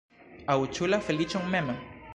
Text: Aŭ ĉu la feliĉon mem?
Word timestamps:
Aŭ 0.53 0.57
ĉu 0.77 0.89
la 0.95 1.01
feliĉon 1.09 1.49
mem? 1.57 1.75